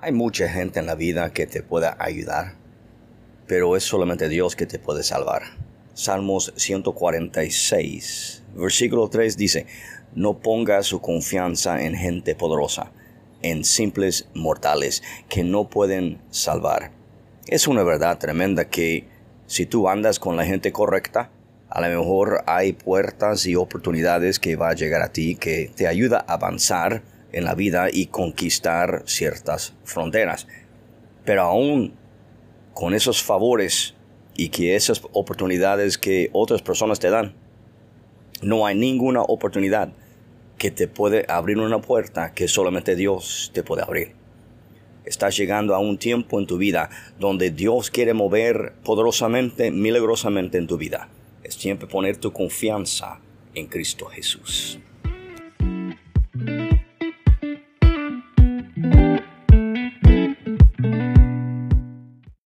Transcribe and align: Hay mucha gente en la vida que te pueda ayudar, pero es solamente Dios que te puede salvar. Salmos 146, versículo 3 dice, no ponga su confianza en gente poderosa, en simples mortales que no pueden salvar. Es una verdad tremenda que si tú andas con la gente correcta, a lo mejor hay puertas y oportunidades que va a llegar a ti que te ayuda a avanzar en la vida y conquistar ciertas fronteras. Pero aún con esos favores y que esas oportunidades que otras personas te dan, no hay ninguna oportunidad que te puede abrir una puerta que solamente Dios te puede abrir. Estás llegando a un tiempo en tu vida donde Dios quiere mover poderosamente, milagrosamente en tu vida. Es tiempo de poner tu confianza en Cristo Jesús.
Hay 0.00 0.12
mucha 0.12 0.48
gente 0.48 0.78
en 0.78 0.86
la 0.86 0.94
vida 0.94 1.32
que 1.32 1.48
te 1.48 1.60
pueda 1.60 1.96
ayudar, 1.98 2.54
pero 3.48 3.76
es 3.76 3.82
solamente 3.82 4.28
Dios 4.28 4.54
que 4.54 4.64
te 4.64 4.78
puede 4.78 5.02
salvar. 5.02 5.42
Salmos 5.92 6.52
146, 6.54 8.44
versículo 8.54 9.08
3 9.08 9.36
dice, 9.36 9.66
no 10.14 10.38
ponga 10.38 10.84
su 10.84 11.00
confianza 11.00 11.82
en 11.82 11.96
gente 11.96 12.36
poderosa, 12.36 12.92
en 13.42 13.64
simples 13.64 14.28
mortales 14.34 15.02
que 15.28 15.42
no 15.42 15.68
pueden 15.68 16.20
salvar. 16.30 16.92
Es 17.48 17.66
una 17.66 17.82
verdad 17.82 18.18
tremenda 18.18 18.68
que 18.68 19.08
si 19.48 19.66
tú 19.66 19.88
andas 19.88 20.20
con 20.20 20.36
la 20.36 20.44
gente 20.44 20.70
correcta, 20.70 21.32
a 21.68 21.80
lo 21.80 21.88
mejor 21.88 22.44
hay 22.46 22.72
puertas 22.72 23.46
y 23.46 23.56
oportunidades 23.56 24.38
que 24.38 24.54
va 24.54 24.68
a 24.68 24.74
llegar 24.74 25.02
a 25.02 25.10
ti 25.10 25.34
que 25.34 25.72
te 25.74 25.88
ayuda 25.88 26.24
a 26.28 26.34
avanzar 26.34 27.02
en 27.32 27.44
la 27.44 27.54
vida 27.54 27.88
y 27.92 28.06
conquistar 28.06 29.02
ciertas 29.06 29.74
fronteras. 29.84 30.46
Pero 31.24 31.42
aún 31.42 31.94
con 32.74 32.94
esos 32.94 33.22
favores 33.22 33.94
y 34.36 34.50
que 34.50 34.76
esas 34.76 35.02
oportunidades 35.12 35.98
que 35.98 36.30
otras 36.32 36.62
personas 36.62 37.00
te 37.00 37.10
dan, 37.10 37.34
no 38.40 38.66
hay 38.66 38.76
ninguna 38.76 39.22
oportunidad 39.22 39.92
que 40.58 40.70
te 40.70 40.88
puede 40.88 41.24
abrir 41.28 41.58
una 41.58 41.80
puerta 41.80 42.32
que 42.34 42.48
solamente 42.48 42.96
Dios 42.96 43.50
te 43.52 43.62
puede 43.62 43.82
abrir. 43.82 44.12
Estás 45.04 45.36
llegando 45.36 45.74
a 45.74 45.78
un 45.78 45.98
tiempo 45.98 46.38
en 46.38 46.46
tu 46.46 46.58
vida 46.58 46.90
donde 47.18 47.50
Dios 47.50 47.90
quiere 47.90 48.12
mover 48.12 48.74
poderosamente, 48.84 49.70
milagrosamente 49.70 50.58
en 50.58 50.66
tu 50.66 50.76
vida. 50.76 51.08
Es 51.42 51.56
tiempo 51.56 51.86
de 51.86 51.92
poner 51.92 52.16
tu 52.18 52.32
confianza 52.32 53.20
en 53.54 53.66
Cristo 53.66 54.06
Jesús. 54.06 54.78